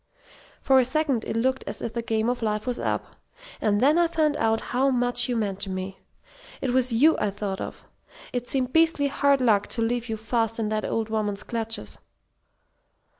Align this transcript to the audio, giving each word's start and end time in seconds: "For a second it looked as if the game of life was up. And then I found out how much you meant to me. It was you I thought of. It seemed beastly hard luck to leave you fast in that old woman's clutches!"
"For 0.63 0.79
a 0.79 0.83
second 0.83 1.25
it 1.25 1.35
looked 1.37 1.63
as 1.67 1.79
if 1.79 1.93
the 1.93 2.01
game 2.01 2.27
of 2.27 2.41
life 2.41 2.65
was 2.65 2.79
up. 2.79 3.17
And 3.61 3.79
then 3.79 3.99
I 3.99 4.07
found 4.07 4.35
out 4.37 4.59
how 4.73 4.89
much 4.89 5.29
you 5.29 5.35
meant 5.35 5.59
to 5.59 5.69
me. 5.69 5.99
It 6.59 6.71
was 6.71 6.91
you 6.91 7.15
I 7.19 7.29
thought 7.29 7.61
of. 7.61 7.83
It 8.33 8.49
seemed 8.49 8.73
beastly 8.73 9.09
hard 9.09 9.41
luck 9.41 9.67
to 9.67 9.81
leave 9.83 10.09
you 10.09 10.17
fast 10.17 10.57
in 10.57 10.69
that 10.69 10.85
old 10.85 11.09
woman's 11.09 11.43
clutches!" 11.43 11.99